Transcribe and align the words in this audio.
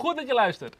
Goed 0.00 0.16
dat 0.16 0.26
je 0.26 0.34
luistert. 0.34 0.76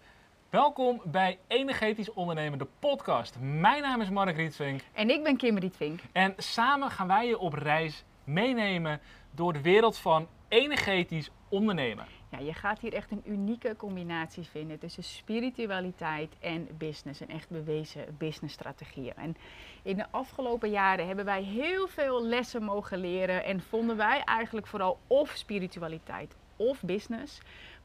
Welkom 0.51 1.01
bij 1.05 1.39
Energetisch 1.47 2.13
Ondernemen, 2.13 2.59
de 2.59 2.67
podcast. 2.79 3.37
Mijn 3.41 3.83
naam 3.83 4.01
is 4.01 4.11
Mark 4.11 4.37
Rietvink 4.37 4.81
En 4.93 5.11
ik 5.11 5.23
ben 5.23 5.37
Kim 5.37 5.59
Rietvink. 5.59 6.01
en 6.13 6.35
samen 6.37 6.91
gaan 6.91 7.07
wij 7.07 7.27
je 7.27 7.39
op 7.39 7.53
reis 7.53 8.05
meenemen 8.25 9.01
door 9.31 9.53
de 9.53 9.61
wereld 9.61 9.99
van 9.99 10.29
energetisch 10.49 11.31
ondernemen. 11.49 12.07
Ja, 12.31 12.39
je 12.39 12.53
gaat 12.53 12.79
hier 12.79 12.93
echt 12.93 13.11
een 13.11 13.23
unieke 13.25 13.77
combinatie 13.77 14.45
vinden 14.45 14.79
tussen 14.79 15.05
spiritualiteit 15.05 16.37
en 16.41 16.69
business. 16.79 17.21
Een 17.21 17.31
echt 17.31 17.51
bewezen 17.51 18.17
businessstrategieën. 18.19 19.15
En 19.17 19.37
in 19.83 19.97
de 19.97 20.07
afgelopen 20.11 20.71
jaren 20.71 21.07
hebben 21.07 21.25
wij 21.25 21.43
heel 21.43 21.89
veel 21.89 22.25
lessen 22.25 22.63
mogen 22.63 22.99
leren. 22.99 23.45
En 23.45 23.61
vonden 23.61 23.97
wij 23.97 24.23
eigenlijk 24.25 24.67
vooral 24.67 24.99
of 25.07 25.31
spiritualiteit 25.31 26.37
of 26.57 26.83
business. 26.83 27.41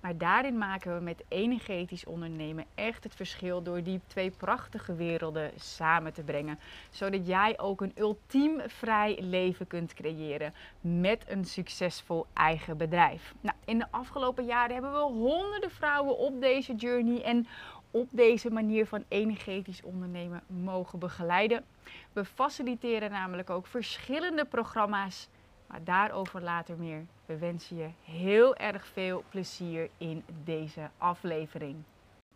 Maar 0.05 0.17
daarin 0.17 0.57
maken 0.57 0.95
we 0.97 1.03
met 1.03 1.23
energetisch 1.27 2.05
ondernemen 2.05 2.65
echt 2.75 3.03
het 3.03 3.15
verschil 3.15 3.63
door 3.63 3.83
die 3.83 4.01
twee 4.07 4.31
prachtige 4.31 4.95
werelden 4.95 5.51
samen 5.55 6.13
te 6.13 6.23
brengen. 6.23 6.59
Zodat 6.89 7.27
jij 7.27 7.59
ook 7.59 7.81
een 7.81 7.93
ultiem 7.95 8.61
vrij 8.67 9.17
leven 9.21 9.67
kunt 9.67 9.93
creëren 9.93 10.53
met 10.81 11.25
een 11.27 11.45
succesvol 11.45 12.25
eigen 12.33 12.77
bedrijf. 12.77 13.33
Nou, 13.41 13.55
in 13.65 13.79
de 13.79 13.85
afgelopen 13.91 14.45
jaren 14.45 14.73
hebben 14.73 14.91
we 14.91 14.97
honderden 14.99 15.71
vrouwen 15.71 16.17
op 16.17 16.41
deze 16.41 16.75
journey 16.75 17.23
en 17.23 17.47
op 17.91 18.07
deze 18.11 18.51
manier 18.51 18.85
van 18.85 19.03
energetisch 19.07 19.83
ondernemen 19.83 20.43
mogen 20.47 20.99
begeleiden. 20.99 21.65
We 22.13 22.25
faciliteren 22.25 23.11
namelijk 23.11 23.49
ook 23.49 23.67
verschillende 23.67 24.45
programma's, 24.45 25.27
maar 25.67 25.83
daarover 25.83 26.41
later 26.41 26.77
meer. 26.77 27.05
We 27.25 27.37
wensen 27.37 27.77
je 27.77 27.89
heel 28.03 28.55
erg 28.55 28.85
veel 28.85 29.23
plezier 29.29 29.89
in 29.97 30.25
deze 30.43 30.89
aflevering. 30.97 31.83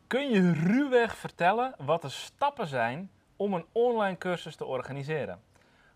Kun 0.08 0.30
je 0.30 0.52
ruwweg 0.52 1.18
vertellen 1.18 1.76
wat 1.78 2.02
de 2.02 2.10
stappen 2.10 2.68
zijn 2.68 3.12
om 3.36 3.54
een 3.54 3.66
online 3.72 4.18
cursus 4.18 4.56
te 4.56 4.66
organiseren? 4.66 5.42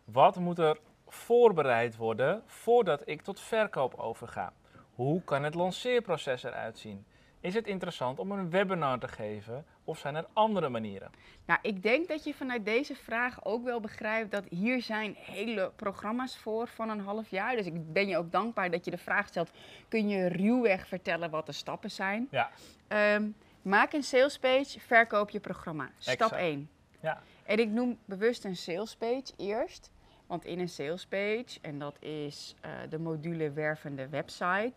Wat 0.04 0.36
moet 0.36 0.60
er 0.60 0.78
voorbereid 1.08 1.96
worden 1.96 2.44
voordat 2.46 3.02
ik 3.08 3.22
tot 3.22 3.40
verkoop 3.40 3.94
overga? 3.94 4.54
Hoe 4.96 5.24
kan 5.24 5.44
het 5.44 5.54
lanceerproces 5.54 6.44
eruit 6.44 6.78
zien? 6.78 7.06
Is 7.44 7.54
het 7.54 7.68
interessant 7.68 8.20
om 8.20 8.32
een 8.32 8.50
webinar 8.50 9.00
te 9.00 9.08
geven 9.08 9.66
of 9.84 9.98
zijn 10.00 10.16
er 10.16 10.26
andere 10.34 10.70
manieren? 10.70 11.12
Nou, 11.46 11.60
ik 11.62 11.84
denk 11.84 12.08
dat 12.08 12.24
je 12.24 12.34
vanuit 12.34 12.66
deze 12.66 12.96
vraag 12.96 13.46
ook 13.46 13.64
wel 13.64 13.80
begrijpt 13.80 14.32
dat 14.32 14.44
hier 14.50 14.82
zijn 14.82 15.16
hele 15.18 15.72
programma's 15.76 16.38
voor 16.38 16.68
van 16.68 16.90
een 16.90 17.00
half 17.00 17.30
jaar. 17.30 17.56
Dus 17.56 17.66
ik 17.66 17.94
ben 17.94 18.08
je 18.08 18.18
ook 18.18 18.32
dankbaar 18.32 18.72
dat 18.72 18.86
je 18.86 18.92
de 18.92 18.98
vraag 18.98 19.28
stelt, 19.28 19.52
kun 19.88 20.08
je 20.10 20.28
ruwweg 20.28 20.88
vertellen 20.88 21.30
wat 21.30 21.46
de 21.46 21.52
stappen 21.52 21.92
zijn? 21.92 22.28
Ja, 22.32 22.50
Ehm, 22.88 23.30
maak 23.62 23.94
een 23.94 24.04
salespage, 24.04 24.80
verkoop 24.80 25.30
je 25.30 25.40
programma. 25.40 25.90
Stap 25.98 26.14
Exact. 26.14 26.42
1. 26.42 26.70
ja, 27.00 27.22
En 27.44 27.58
ik 27.60 27.70
noem 27.70 27.98
bewust 28.06 28.44
een 28.46 28.56
salespage 28.58 29.34
eerst. 29.38 29.92
Want 30.28 30.46
in 30.46 30.60
een 30.60 30.70
salespage, 30.70 31.60
en 31.62 31.80
dat 31.80 31.96
is 32.02 32.56
eh, 32.62 32.72
de 32.90 33.00
module 33.00 33.52
wervende 33.52 34.10
website 34.10 34.74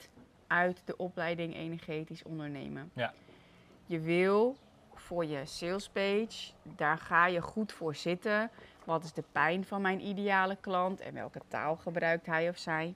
uit 0.46 0.82
de 0.84 0.96
opleiding 0.96 1.54
energetisch 1.54 2.22
ondernemen. 2.22 2.90
Ja. 2.92 3.12
Je 3.86 4.00
wil 4.00 4.56
voor 4.94 5.24
je 5.24 5.46
salespage, 5.46 6.52
daar 6.62 6.98
ga 6.98 7.26
je 7.26 7.40
goed 7.40 7.72
voor 7.72 7.94
zitten. 7.94 8.50
Wat 8.84 9.04
is 9.04 9.12
de 9.12 9.24
pijn 9.32 9.64
van 9.64 9.80
mijn 9.82 10.06
ideale 10.06 10.56
klant 10.60 11.00
en 11.00 11.14
welke 11.14 11.40
taal 11.48 11.76
gebruikt 11.76 12.26
hij 12.26 12.48
of 12.48 12.58
zij? 12.58 12.94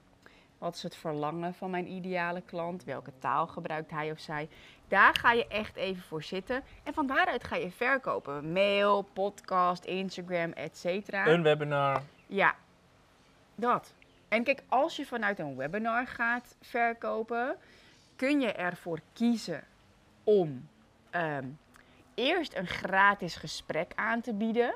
Wat 0.57 0.75
is 0.75 0.83
het 0.83 0.95
verlangen 0.95 1.53
van 1.53 1.69
mijn 1.69 1.87
ideale 1.91 2.41
klant? 2.41 2.83
Welke 2.83 3.11
taal 3.19 3.47
gebruikt 3.47 3.91
hij 3.91 4.11
of 4.11 4.19
zij? 4.19 4.49
Daar 4.87 5.15
ga 5.15 5.31
je 5.31 5.47
echt 5.47 5.75
even 5.75 6.03
voor 6.03 6.23
zitten. 6.23 6.63
En 6.83 6.93
van 6.93 7.07
daaruit 7.07 7.43
ga 7.43 7.55
je 7.55 7.71
verkopen. 7.71 8.51
Mail, 8.51 9.01
podcast, 9.01 9.85
Instagram, 9.85 10.51
et 10.51 10.77
cetera. 10.77 11.27
een 11.27 11.43
webinar. 11.43 12.01
Ja, 12.27 12.55
dat. 13.55 13.93
En 14.31 14.43
kijk, 14.43 14.63
als 14.67 14.95
je 14.95 15.05
vanuit 15.05 15.39
een 15.39 15.55
webinar 15.55 16.07
gaat 16.07 16.55
verkopen, 16.61 17.55
kun 18.15 18.41
je 18.41 18.51
ervoor 18.51 18.99
kiezen 19.13 19.63
om 20.23 20.67
ehm, 21.09 21.45
eerst 22.13 22.55
een 22.55 22.67
gratis 22.67 23.35
gesprek 23.35 23.91
aan 23.95 24.21
te 24.21 24.33
bieden. 24.33 24.75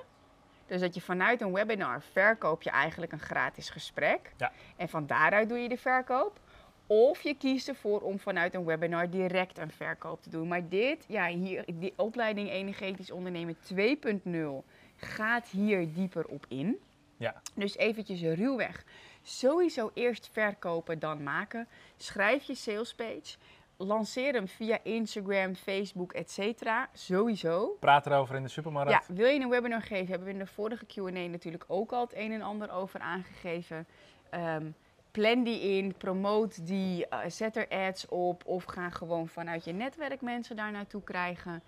Dus 0.67 0.81
dat 0.81 0.95
je 0.95 1.01
vanuit 1.01 1.41
een 1.41 1.53
webinar 1.53 2.01
verkoop 2.01 2.61
je 2.61 2.69
eigenlijk 2.69 3.11
een 3.11 3.19
gratis 3.19 3.69
gesprek. 3.69 4.33
Ja. 4.37 4.51
En 4.75 4.89
van 4.89 5.07
daaruit 5.07 5.49
doe 5.49 5.57
je 5.57 5.69
de 5.69 5.77
verkoop. 5.77 6.39
Of 6.87 7.21
je 7.21 7.37
kiest 7.37 7.67
ervoor 7.67 8.01
om 8.01 8.19
vanuit 8.19 8.53
een 8.53 8.65
webinar 8.65 9.09
direct 9.09 9.57
een 9.57 9.71
verkoop 9.71 10.23
te 10.23 10.29
doen. 10.29 10.47
Maar 10.47 10.69
dit, 10.69 11.05
ja, 11.07 11.27
hier, 11.27 11.63
die 11.73 11.93
opleiding 11.95 12.49
Energetisch 12.49 13.11
Ondernemen 13.11 13.57
2.0 13.73 14.65
gaat 14.95 15.47
hier 15.47 15.93
dieper 15.93 16.25
op 16.25 16.45
in. 16.47 16.77
Ja, 17.17 17.41
Dus 17.53 17.77
eventjes 17.77 18.21
ruwweg. 18.21 18.83
Sowieso 19.27 19.91
eerst 19.93 20.29
verkopen, 20.31 20.99
dan 20.99 21.23
maken. 21.23 21.67
Schrijf 21.97 22.43
je 22.43 22.55
salespage. 22.55 23.37
Lanceer 23.77 24.33
hem 24.33 24.47
via 24.47 24.79
Instagram, 24.83 25.55
Facebook, 25.55 26.13
etc. 26.13 26.63
Sowieso. 26.93 27.77
praat 27.79 28.05
erover 28.05 28.35
in 28.35 28.43
de 28.43 28.49
supermarkt. 28.49 28.91
Ja, 28.91 29.13
wil 29.13 29.27
je 29.27 29.39
een 29.39 29.49
webinar 29.49 29.81
geven? 29.81 30.07
Hebben 30.07 30.27
we 30.27 30.33
in 30.33 30.39
de 30.39 30.45
vorige 30.45 30.85
Q&A 30.85 31.09
natuurlijk 31.09 31.63
ook 31.67 31.91
al 31.91 32.01
het 32.01 32.15
een 32.15 32.31
en 32.31 32.41
ander 32.41 32.71
over 32.71 32.99
aangegeven. 32.99 33.87
Ehm, 34.29 34.69
plan 35.11 35.43
die 35.43 35.61
in, 35.61 35.93
promote 35.97 36.63
die, 36.63 37.07
eh, 37.07 37.29
zet 37.29 37.55
er 37.55 37.67
ads 37.67 38.05
op 38.07 38.45
of 38.45 38.63
ga 38.63 38.89
gewoon 38.89 39.27
vanuit 39.27 39.63
je 39.63 39.73
netwerk 39.73 40.21
mensen 40.21 40.55
daar 40.55 40.71
naartoe 40.71 41.03
krijgen. 41.03 41.63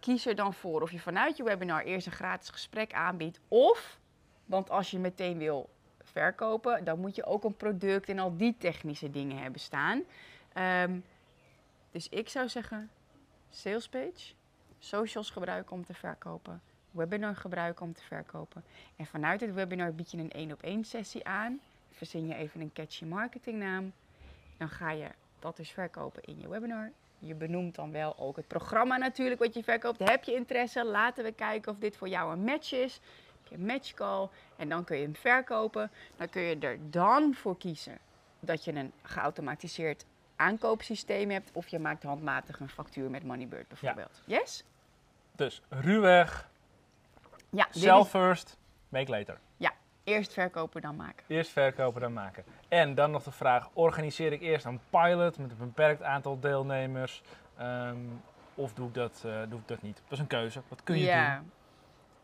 Kies 0.00 0.26
er 0.26 0.34
dan 0.34 0.54
voor 0.54 0.82
of 0.82 0.90
je 0.90 0.98
vanuit 0.98 1.36
je 1.36 1.42
webinar 1.42 1.82
eerst 1.82 2.06
een 2.06 2.12
gratis 2.12 2.50
gesprek 2.50 2.92
aanbiedt 2.92 3.40
of, 3.48 3.98
want 4.44 4.70
als 4.70 4.90
je 4.90 4.98
meteen 4.98 5.38
wil 5.38 5.68
verkopen, 6.10 6.84
dan 6.84 7.00
moet 7.00 7.16
je 7.16 7.24
ook 7.24 7.44
een 7.44 7.56
product 7.56 8.08
en 8.08 8.18
al 8.18 8.36
die 8.36 8.56
technische 8.58 9.10
dingen 9.10 9.38
hebben 9.38 9.60
staan. 9.60 10.02
Ehm, 10.52 10.98
dus 11.90 12.08
ik 12.08 12.28
zou 12.28 12.48
zeggen, 12.48 12.90
salespage, 13.50 14.32
socials 14.78 15.30
gebruiken 15.30 15.72
om 15.72 15.84
te 15.84 15.94
verkopen, 15.94 16.62
webinar 16.90 17.36
gebruiken 17.36 17.86
om 17.86 17.92
te 17.92 18.02
verkopen. 18.02 18.64
En 18.96 19.06
vanuit 19.06 19.40
het 19.40 19.54
webinar 19.54 19.94
bied 19.94 20.10
je 20.10 20.18
een 20.18 20.30
één 20.30 20.52
op 20.52 20.62
één 20.62 20.84
sessie 20.84 21.26
aan. 21.26 21.60
Verzin 21.90 22.26
je 22.26 22.34
even 22.34 22.60
een 22.60 22.72
catchy 22.72 23.04
marketingnaam. 23.04 23.92
Dan 24.56 24.68
ga 24.68 24.90
je 24.90 25.08
dat 25.38 25.56
dus 25.56 25.70
verkopen 25.70 26.22
in 26.24 26.40
je 26.40 26.48
webinar. 26.48 26.90
Je 27.18 27.34
benoemt 27.34 27.74
dan 27.74 27.92
wel 27.92 28.18
ook 28.18 28.36
het 28.36 28.46
programma 28.46 28.96
natuurlijk 28.96 29.40
wat 29.40 29.54
je 29.54 29.62
verkoopt. 29.62 29.98
Heb 29.98 30.24
je 30.24 30.34
interesse? 30.34 30.84
Laten 30.84 31.24
we 31.24 31.32
kijken 31.32 31.72
of 31.72 31.78
dit 31.78 31.96
voor 31.96 32.08
jou 32.08 32.32
een 32.32 32.44
match 32.44 32.72
is. 32.72 33.00
Een 33.50 33.66
matchcall 33.66 34.28
en 34.56 34.68
dan 34.68 34.84
kun 34.84 34.96
je 34.96 35.02
hem 35.02 35.16
verkopen. 35.16 35.90
Dan 36.16 36.28
kun 36.28 36.42
je 36.42 36.58
er 36.58 36.78
dan 36.90 37.34
voor 37.34 37.58
kiezen 37.58 37.98
dat 38.40 38.64
je 38.64 38.72
een 38.74 38.92
geautomatiseerd 39.02 40.04
aankoopsysteem 40.36 41.30
hebt. 41.30 41.50
Of 41.52 41.68
je 41.68 41.78
maakt 41.78 42.02
handmatig 42.02 42.60
een 42.60 42.68
factuur 42.68 43.10
met 43.10 43.24
Moneybird 43.24 43.68
bijvoorbeeld. 43.68 44.22
Yes? 44.24 44.64
Dus 45.36 45.62
ruwweg, 45.68 46.48
Ja, 47.50 47.66
sell 47.70 47.98
is, 48.00 48.06
first, 48.06 48.56
make 48.88 49.10
later. 49.10 49.38
ja, 49.56 49.72
eerst 50.04 50.32
verkopen 50.32 50.80
dan 50.82 50.96
maken. 50.96 51.24
Eerst 51.28 51.50
verkopen, 51.50 52.00
dan 52.00 52.12
maken. 52.12 52.44
En 52.68 52.94
dan 52.94 53.10
nog 53.10 53.22
de 53.22 53.30
vraag, 53.30 53.68
organiseer 53.72 54.32
ik 54.32 54.40
eerst 54.40 54.64
een 54.64 54.80
pilot 54.90 55.38
met 55.38 55.50
een 55.50 55.56
beperkt 55.58 56.02
aantal 56.02 56.40
deelnemers? 56.40 57.22
ehm, 57.56 57.96
of 58.54 58.74
doe 58.74 58.88
ik, 58.88 58.94
dat, 58.94 59.22
eh, 59.26 59.40
doe 59.48 59.58
ik 59.60 59.68
dat 59.68 59.82
niet? 59.82 59.96
Dat 59.96 60.12
is 60.12 60.18
een 60.18 60.26
keuze. 60.26 60.62
Wat 60.68 60.82
kun 60.82 60.98
je 60.98 61.04
ja. 61.04 61.36
doen? 61.36 61.50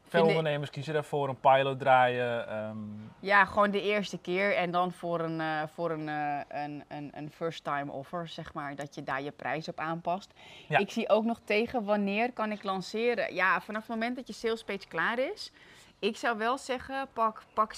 Veel 0.08 0.26
ondernemers 0.26 0.70
kiezen 0.70 0.94
daarvoor, 0.94 1.28
een 1.28 1.40
pilot 1.40 1.78
draaien. 1.78 2.48
ehm, 2.48 2.76
Ja, 3.20 3.44
gewoon 3.44 3.70
de 3.70 3.82
eerste 3.82 4.18
keer 4.18 4.56
en 4.56 4.70
dan 4.70 4.92
voor 4.92 5.20
een, 5.20 5.40
eh, 5.40 5.62
voor 5.74 5.90
een, 5.90 6.08
eh, 6.08 6.40
een, 6.62 6.84
een, 6.88 7.10
een 7.14 7.30
first 7.30 7.64
time 7.64 7.92
offer, 7.92 8.28
zeg 8.28 8.52
maar, 8.54 8.74
dat 8.76 8.94
je 8.94 9.02
daar 9.02 9.22
je 9.22 9.30
prijs 9.30 9.68
op 9.68 9.80
aanpast. 9.80 10.30
Ja. 10.68 10.78
Ik 10.78 10.90
zie 10.90 11.08
ook 11.08 11.24
nog 11.24 11.40
tegen 11.44 11.84
wanneer 11.84 12.32
kan 12.32 12.52
ik 12.52 12.62
lanceren. 12.62 13.34
Ja, 13.34 13.60
vanaf 13.60 13.80
het 13.80 13.90
moment 13.90 14.16
dat 14.16 14.26
je 14.26 14.32
sales 14.32 14.64
page 14.64 14.86
klaar 14.88 15.18
is. 15.18 15.52
Ik 15.98 16.16
zou 16.16 16.38
wel 16.38 16.58
zeggen, 16.58 17.08
pak, 17.12 17.42
pak 17.54 17.74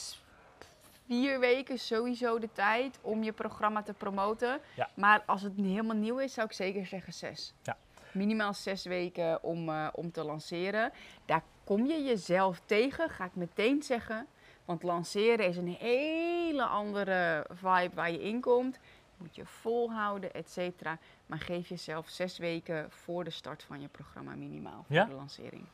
vier 1.07 1.41
weken 1.41 1.79
sowieso 1.79 2.39
de 2.39 2.49
tijd 2.53 2.99
om 3.03 3.23
je 3.23 3.33
programma 3.33 3.83
te 3.83 3.93
promoten. 3.93 4.61
Ja. 4.75 4.89
Maar 4.95 5.23
als 5.27 5.43
het 5.43 5.53
helemaal 5.57 5.97
nieuw 5.97 6.19
is, 6.19 6.33
zou 6.33 6.47
ik 6.47 6.53
zeker 6.53 6.87
zeggen 6.87 7.13
zes. 7.13 7.55
Ja. 7.63 7.77
Minimaal 8.13 8.55
zes 8.55 8.85
weken 8.85 9.43
om, 9.43 9.69
eh, 9.69 9.87
om 9.93 10.13
te 10.13 10.25
lanceren. 10.25 10.93
Daar 11.27 11.43
kom 11.69 11.87
je 11.87 12.05
jezelf 12.05 12.61
tegen, 12.65 13.11
ga 13.11 13.25
ik 13.25 13.35
meteen 13.35 13.83
zeggen. 13.83 14.27
Want 14.65 14.83
lanceren 14.83 15.47
is 15.47 15.57
een 15.57 15.77
hele 15.79 16.65
andere 16.65 17.47
vibe 17.51 17.95
waar 17.95 18.11
je 18.11 18.23
in 18.23 18.41
komt. 18.41 18.79
Moet 19.17 19.35
je 19.35 19.47
volhouden, 19.47 20.35
et 20.35 20.51
cetera. 20.51 20.99
Maar 21.27 21.39
geef 21.39 21.69
jezelf 21.69 22.09
zes 22.09 22.39
weken 22.39 22.91
voor 22.91 23.25
de 23.25 23.31
start 23.31 23.63
van 23.63 23.81
je 23.81 23.89
programma 23.89 24.35
minimaal. 24.35 24.85
Voor 24.87 24.97
Ja? 24.97 25.05
de 25.05 25.13
lancering. 25.13 25.65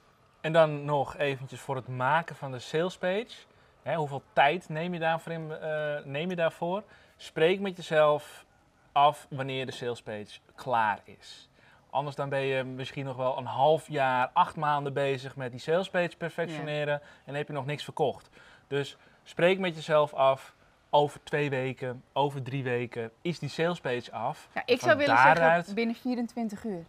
En 0.41 0.53
dan 0.53 0.85
nog 0.85 1.17
eventjes 1.17 1.61
voor 1.61 1.77
het 1.77 1.89
maken 1.89 2.37
van 2.37 2.51
de 2.51 2.59
sales 2.59 2.99
page. 2.99 3.37
Hè, 3.83 3.95
hoeveel 3.95 4.23
tijd 4.33 4.69
neem 4.69 4.93
je, 4.93 4.99
daarvoor 5.01 5.33
in, 5.33 5.53
eh, 5.53 6.05
neem 6.05 6.31
je 6.31 6.37
daarvoor? 6.37 6.83
Spreek 7.17 7.61
met 7.61 7.77
jezelf 7.77 8.45
af 8.93 9.27
wanneer 9.31 9.67
de 9.67 9.73
sales 9.73 10.03
page 10.03 10.39
klaar 10.55 11.01
is. 11.05 11.49
Anders 11.95 12.17
dan 12.17 12.29
ben 12.29 12.41
je 12.41 12.65
misschien 12.65 13.05
nog 13.05 13.17
wel 13.17 13.39
een 13.39 13.45
half 13.45 13.89
jaar, 13.89 14.31
acht 14.33 14.57
maanden 14.57 14.93
bezig 14.93 15.37
met 15.37 15.51
die 15.51 15.61
salespage 15.61 16.17
perfectioneren 16.17 17.01
en 17.25 17.35
heb 17.35 17.47
je 17.47 17.53
nog 17.53 17.67
niks 17.67 17.85
verkocht. 17.85 18.29
Dus 18.69 18.97
spreek 19.23 19.59
met 19.59 19.75
jezelf 19.75 20.15
af. 20.15 20.55
Over 20.91 21.21
twee 21.23 21.51
weken, 21.51 22.03
over 22.13 22.43
drie 22.43 22.63
weken 22.63 23.11
is 23.23 23.39
die 23.39 23.49
salespage 23.49 24.13
af. 24.13 24.49
Ja, 24.55 24.63
ik 24.67 24.81
zou 24.81 24.97
willen 24.97 25.15
daaruit- 25.15 25.55
zeggen 25.55 25.75
binnen 25.75 25.95
24 25.97 26.65
uur. 26.65 26.85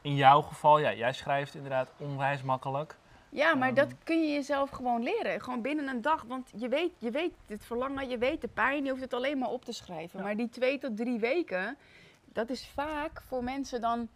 In 0.00 0.14
jouw 0.14 0.40
geval, 0.42 0.78
ja, 0.78 0.92
jij 0.94 1.12
schrijft 1.12 1.54
inderdaad 1.54 1.90
onwijs 1.96 2.42
makkelijk. 2.42 2.96
Ja, 3.28 3.54
maar 3.54 3.68
Ehm. 3.68 3.76
dat 3.76 3.94
kun 4.04 4.22
je 4.26 4.32
jezelf 4.32 4.70
gewoon 4.70 5.02
leren. 5.02 5.40
Gewoon 5.42 5.60
binnen 5.62 5.88
een 5.88 6.02
dag. 6.02 6.22
Want 6.26 6.50
je 6.56 6.68
weet, 6.68 6.92
je 6.98 7.10
weet 7.10 7.32
het 7.46 7.64
verlangen, 7.64 8.08
je 8.08 8.18
weet 8.18 8.40
de 8.40 8.48
pijn. 8.48 8.84
Je 8.84 8.90
hoeft 8.90 9.02
het 9.02 9.14
alleen 9.14 9.38
maar 9.38 9.50
op 9.50 9.64
te 9.64 9.72
schrijven. 9.72 10.18
Ja. 10.18 10.24
Maar 10.24 10.36
die 10.36 10.48
twee 10.48 10.78
tot 10.78 10.96
drie 10.96 11.18
weken, 11.18 11.76
dat 12.36 12.50
is 12.50 12.66
vaak 12.74 13.22
voor 13.26 13.44
mensen 13.44 13.80
dan... 13.80 14.08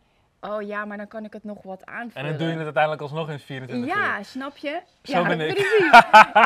Oh 0.42 0.62
ja, 0.62 0.84
maar 0.84 0.96
dan 0.96 1.08
kan 1.08 1.24
ik 1.24 1.32
het 1.32 1.44
nog 1.44 1.62
wat 1.62 1.80
En 1.82 1.92
aanvullen. 1.92 2.28
dan 2.28 2.38
doe 2.38 2.46
je 2.46 2.52
het 2.54 2.62
uiteindelijk 2.64 3.02
alsnog 3.02 3.30
in 3.30 3.38
24 3.38 3.88
uur. 3.96 3.96
Ja, 4.02 4.22
snap 4.22 4.56
je? 4.56 4.82
Zo 5.02 5.12
ja, 5.12 5.26
ben 5.28 5.40
ik. 5.40 5.54
precies. 5.54 5.90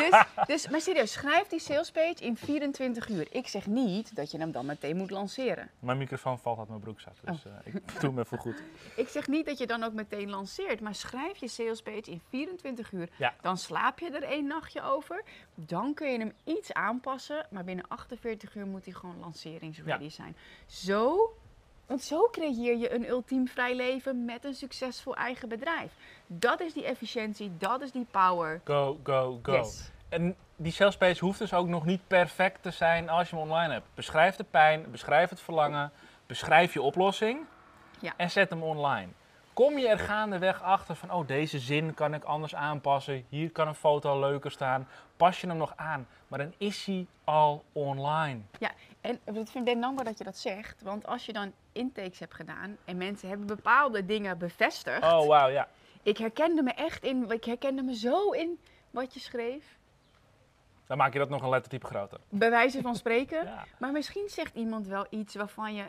dus, 0.11 0.25
dus, 0.47 0.69
maar 0.69 0.81
serieus, 0.81 1.13
schrijf 1.13 1.47
die 1.47 1.59
salespage 1.61 2.15
in 2.25 2.37
24 2.37 3.09
uur. 3.09 3.27
Ik 3.31 3.49
zeg 3.49 3.67
niet 3.67 4.17
dat 4.17 4.31
je 4.31 4.39
hem 4.39 4.53
dan 4.53 4.67
meteen 4.67 4.97
moet 4.97 5.11
lanceren. 5.11 5.71
Mijn 5.79 5.99
microfoon 5.99 6.39
valt 6.39 6.59
uit 6.59 6.69
mijn 6.69 6.81
broekzak, 6.81 7.15
dus 7.25 7.45
Oh. 7.47 7.53
eh, 7.65 7.75
ik 7.75 8.01
doe 8.01 8.11
hem 8.11 8.19
even 8.19 8.39
goed. 8.39 8.63
Ik 8.97 9.09
zeg 9.09 9.27
niet 9.29 9.47
dat 9.47 9.59
je 9.59 9.67
dan 9.67 9.83
ook 9.83 9.93
meteen 9.93 10.31
lanceert, 10.31 10.81
maar 10.81 10.95
schrijf 10.95 11.37
je 11.37 11.49
salespage 11.49 12.11
in 12.11 12.21
24 12.29 12.93
uur. 12.93 13.09
Ja. 13.17 13.35
Dan 13.41 13.57
slaap 13.57 13.99
je 13.99 14.11
er 14.11 14.23
één 14.23 14.47
nachtje 14.47 14.83
over. 14.83 15.23
Dan 15.55 15.95
kun 15.95 16.13
je 16.13 16.19
hem 16.19 16.33
iets 16.45 16.73
aanpassen, 16.73 17.47
maar 17.51 17.65
binnen 17.65 17.89
48 17.89 18.55
uur 18.55 18.67
moet 18.67 18.85
hij 18.85 18.95
gewoon 18.95 19.19
lanceringsready 19.21 20.09
zijn. 20.09 20.37
Zo, 20.67 21.33
want 21.87 22.03
zo 22.03 22.29
creëer 22.31 22.77
je 22.77 22.95
een 22.95 23.09
ultiem 23.09 23.49
vrij 23.49 23.77
leven 23.77 24.25
met 24.25 24.45
een 24.45 24.55
succesvol 24.55 25.17
eigen 25.17 25.49
bedrijf. 25.49 25.93
Dat 26.27 26.61
is 26.61 26.73
die 26.73 26.85
efficiëntie, 26.85 27.57
dat 27.59 27.81
is 27.81 27.93
die 27.93 28.07
power. 28.11 28.61
Go, 28.65 28.99
go, 29.03 29.39
go. 29.43 29.53
Yes. 29.53 29.91
En 30.09 30.37
die 30.57 30.73
salespage 30.73 31.25
hoeft 31.25 31.39
dus 31.39 31.53
ook 31.55 31.67
nog 31.69 31.85
niet 31.85 32.01
perfect 32.07 32.63
te 32.63 32.71
zijn 32.71 33.09
als 33.09 33.31
je 33.31 33.37
hem 33.37 33.45
online 33.51 33.73
hebt. 33.73 33.87
Beschrijf 33.95 34.37
de 34.37 34.45
pijn, 34.45 34.91
beschrijf 34.91 35.31
het 35.31 35.41
verlangen, 35.41 35.93
beschrijf 36.27 36.73
je 36.73 36.83
oplossing 36.83 37.41
Ja. 37.99 38.13
en 38.17 38.31
zet 38.31 38.51
hem 38.51 38.63
online. 38.63 39.09
Kom 39.53 39.79
je 39.79 39.89
er 39.89 39.99
gaandeweg 39.99 40.63
achter 40.63 40.95
van, 40.97 41.13
oh 41.13 41.27
deze 41.27 41.59
zin 41.59 41.95
kan 41.95 42.15
ik 42.15 42.25
anders 42.25 42.55
aanpassen, 42.55 43.25
hier 43.29 43.51
kan 43.51 43.69
een 43.69 43.75
foto 43.75 44.21
leuker 44.21 44.51
staan, 44.51 44.89
pas 45.17 45.41
je 45.41 45.47
hem 45.47 45.57
nog 45.57 45.73
aan, 45.77 46.07
maar 46.29 46.39
dan 46.39 46.55
is 46.59 46.85
hij 46.85 47.07
al 47.25 47.65
online. 47.73 48.41
En 49.01 49.21
ik 49.25 49.49
vind 49.49 49.69
het 49.69 49.81
dankbaar 49.81 50.05
dat 50.05 50.19
je 50.19 50.25
dat 50.25 50.37
zegt, 50.37 50.83
want 50.83 51.07
als 51.07 51.27
je 51.27 51.33
dan 51.33 51.53
intakes 51.75 52.19
hebt 52.19 52.35
gedaan 52.35 52.77
en 52.85 52.97
mensen 52.97 53.29
hebben 53.29 53.47
bepaalde 53.47 54.05
dingen 54.05 54.39
bevestigd. 54.39 55.03
Oh 55.03 55.27
wauw, 55.27 55.49
ja. 55.49 55.69
Ik 56.03 56.19
herkende 56.19 56.63
me 56.63 56.73
echt 56.73 57.05
in, 57.05 57.31
ik 57.31 57.45
herkende 57.45 57.83
me 57.83 57.97
zo 57.97 58.31
in 58.31 58.59
wat 58.91 59.15
je 59.15 59.21
schreef. 59.21 59.79
Dan 60.87 60.97
maak 60.97 61.13
je 61.13 61.19
dat 61.19 61.29
nog 61.29 61.43
een 61.43 61.49
lettertype 61.49 61.87
groter. 61.87 62.21
Bij 62.29 62.51
wijze 62.51 62.81
van 62.81 62.97
spreken. 62.97 63.45
Ja. 63.55 63.65
Maar 63.79 63.93
misschien 63.93 64.29
zegt 64.29 64.55
iemand 64.55 64.87
wel 64.87 65.07
iets 65.11 65.35
waarvan 65.35 65.75
je. 65.75 65.85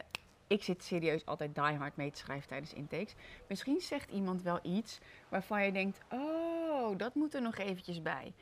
Ik 0.47 0.63
zit 0.63 0.83
serieus 0.83 1.25
altijd 1.25 1.55
die 1.55 1.63
hard 1.63 1.95
mee 1.95 2.11
te 2.11 2.17
schrijven 2.17 2.47
tijdens 2.47 2.73
intakes. 2.73 3.15
Misschien 3.47 3.81
zegt 3.81 4.11
iemand 4.11 4.41
wel 4.41 4.59
iets 4.61 4.99
waarvan 5.29 5.65
je 5.65 5.71
denkt: 5.71 5.99
oh, 6.11 6.97
dat 6.97 7.15
moet 7.15 7.33
er 7.33 7.41
nog 7.41 7.57
eventjes 7.57 8.01
bij. 8.01 8.33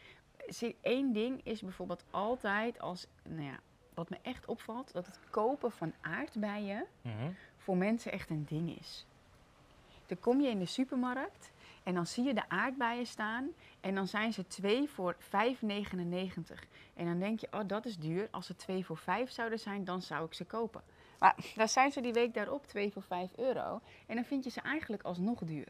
Eén 0.81 1.13
ding 1.13 1.41
is 1.43 1.61
bijvoorbeeld 1.61 2.03
altijd 2.11 2.79
als. 2.79 3.07
Nou 3.23 3.43
ja, 3.43 3.59
wat 3.95 4.09
me 4.09 4.17
echt 4.21 4.45
opvalt, 4.45 4.93
dat 4.93 5.05
het 5.05 5.19
kopen 5.29 5.71
van 5.71 5.93
aardbeien 6.01 6.85
Mhm. 7.01 7.31
voor 7.57 7.77
mensen 7.77 8.11
echt 8.11 8.29
een 8.29 8.45
ding 8.49 8.79
is. 8.79 9.05
Dan 10.05 10.19
kom 10.19 10.41
je 10.41 10.49
in 10.49 10.59
de 10.59 10.65
supermarkt 10.65 11.51
en 11.83 11.93
dan 11.93 12.05
zie 12.07 12.23
je 12.23 12.33
de 12.33 12.49
aardbeien 12.49 13.05
staan 13.05 13.47
en 13.81 13.95
dan 13.95 14.07
zijn 14.07 14.33
ze 14.33 14.47
2 14.47 14.89
voor 14.89 15.15
5,99. 15.19 16.67
En 16.93 17.05
dan 17.05 17.19
denk 17.19 17.39
je, 17.39 17.47
oh 17.51 17.61
dat 17.67 17.85
is 17.85 17.97
duur. 17.97 18.27
Als 18.31 18.45
ze 18.45 18.55
2 18.55 18.85
voor 18.85 18.97
5 18.97 19.31
zouden 19.31 19.59
zijn, 19.59 19.83
dan 19.83 20.01
zou 20.01 20.25
ik 20.25 20.33
ze 20.33 20.45
kopen. 20.45 20.81
Maar 21.19 21.35
dan 21.55 21.69
zijn 21.69 21.91
ze 21.91 22.01
die 22.01 22.13
week 22.13 22.33
daarop 22.33 22.67
2 22.67 22.91
voor 22.91 23.01
5 23.03 23.31
euro 23.37 23.81
en 24.07 24.15
dan 24.15 24.25
vind 24.25 24.43
je 24.43 24.49
ze 24.49 24.61
eigenlijk 24.61 25.03
alsnog 25.03 25.39
duur. 25.39 25.67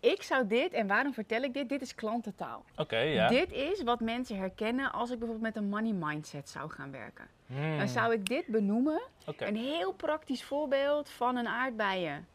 Ik 0.00 0.22
zou 0.22 0.46
dit, 0.46 0.72
en 0.72 0.86
waarom 0.86 1.14
vertel 1.14 1.42
ik 1.42 1.54
dit? 1.54 1.68
Dit 1.68 1.82
is 1.82 1.94
klantentaal. 1.94 2.64
Oké, 2.76 2.96
ja. 2.98 3.28
Dit 3.28 3.52
is 3.52 3.82
wat 3.82 4.00
mensen 4.00 4.36
herkennen 4.38 4.92
als 4.92 5.10
ik 5.10 5.18
bijvoorbeeld 5.18 5.54
met 5.54 5.62
een 5.62 5.68
money 5.68 5.92
mindset 5.92 6.48
zou 6.48 6.70
gaan 6.70 6.90
werken. 6.90 7.28
Hmm, 7.46 7.78
Dan 7.78 7.88
zou 7.88 8.12
ik 8.12 8.26
dit 8.26 8.46
benoemen 8.46 9.00
Oké. 9.26 9.44
een 9.46 9.56
heel 9.56 9.92
praktisch 9.92 10.44
voorbeeld 10.44 11.08
van 11.10 11.36
een 11.36 11.48
aardbeien. 11.48 12.26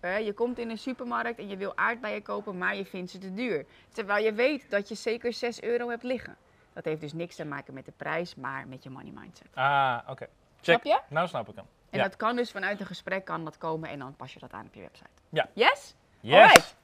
Je 0.00 0.32
komt 0.34 0.58
in 0.58 0.70
een 0.70 0.78
supermarkt 0.78 1.38
en 1.38 1.48
je 1.48 1.56
wil 1.56 1.76
aardbeien 1.76 2.22
kopen, 2.22 2.58
maar 2.58 2.76
je 2.76 2.84
vindt 2.84 3.10
ze 3.10 3.18
te 3.18 3.34
duur. 3.34 3.66
Terwijl 3.92 4.24
je 4.24 4.32
weet 4.32 4.70
dat 4.70 4.88
je 4.88 4.94
zeker 4.94 5.32
6 5.32 5.62
euro 5.62 5.88
hebt 5.88 6.02
liggen. 6.02 6.36
Dat 6.72 6.84
heeft 6.84 7.00
dus 7.00 7.12
niks 7.12 7.36
te 7.36 7.44
maken 7.44 7.74
met 7.74 7.84
de 7.84 7.92
prijs, 7.96 8.34
maar 8.34 8.68
met 8.68 8.82
je 8.82 8.90
money 8.90 9.12
mindset. 9.14 9.46
Ah, 9.54 9.98
oké. 10.08 10.26
Snap 10.60 10.84
je? 10.84 11.00
Nou 11.08 11.28
snap 11.28 11.48
ik 11.48 11.54
hem. 11.56 11.64
En 11.90 11.98
Ja. 11.98 12.04
dat 12.04 12.16
kan 12.16 12.36
dus 12.36 12.50
vanuit 12.50 12.80
een 12.80 12.86
gesprek 12.86 13.24
kan 13.24 13.44
dat 13.44 13.58
komen 13.58 13.88
en 13.88 13.98
dan 13.98 14.16
pas 14.16 14.32
je 14.32 14.38
dat 14.38 14.52
aan 14.52 14.66
op 14.66 14.74
je 14.74 14.80
website. 14.80 15.08
Ja. 15.28 15.48
Yes? 15.52 15.94
Yes! 16.20 16.34
Alright. 16.40 16.76